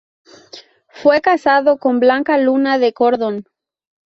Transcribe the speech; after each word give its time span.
Fue 0.87 1.21
casado 1.21 1.77
con 1.77 1.99
Blanca 1.99 2.35
Luna 2.39 2.79
de 2.79 2.91
Cordón. 2.91 3.45